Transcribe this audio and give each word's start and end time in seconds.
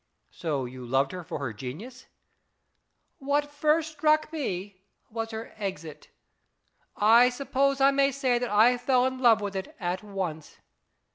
"So 0.31 0.65
you 0.65 0.83
loved 0.83 1.11
her 1.11 1.23
for 1.23 1.37
her 1.37 1.53
genius?" 1.53 2.07
u 3.21 3.27
What 3.27 3.51
first 3.51 3.91
struck 3.91 4.33
me 4.33 4.81
was 5.11 5.29
her 5.29 5.53
exit. 5.57 6.09
I 6.97 7.29
suppose 7.29 7.79
I 7.79 7.91
may 7.91 8.11
say 8.11 8.39
that 8.39 8.49
I 8.49 8.79
fell 8.79 9.05
in 9.05 9.19
love 9.19 9.41
with 9.41 9.55
it 9.55 9.75
at 9.79 10.01
once. 10.01 10.57